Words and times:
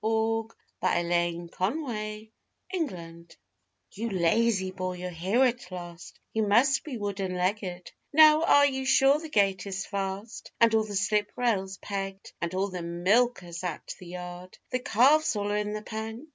TROUBLE 0.03 0.49
ON 0.81 1.07
THE 1.09 1.51
SELECTION 1.59 3.27
You 3.91 4.09
lazy 4.09 4.71
boy, 4.71 4.93
you're 4.93 5.11
here 5.11 5.43
at 5.43 5.69
last, 5.71 6.19
You 6.33 6.41
must 6.41 6.83
be 6.83 6.97
wooden 6.97 7.35
legged 7.35 7.91
Now, 8.11 8.41
are 8.41 8.65
you 8.65 8.83
sure 8.83 9.19
the 9.19 9.29
gate 9.29 9.67
is 9.67 9.85
fast 9.85 10.51
And 10.59 10.73
all 10.73 10.85
the 10.85 10.95
sliprails 10.95 11.77
pegged 11.81 12.33
And 12.41 12.55
all 12.55 12.69
the 12.69 12.81
milkers 12.81 13.63
at 13.63 13.93
the 13.99 14.07
yard, 14.07 14.57
The 14.71 14.79
calves 14.79 15.35
all 15.35 15.51
in 15.51 15.73
the 15.73 15.83
pen? 15.83 16.29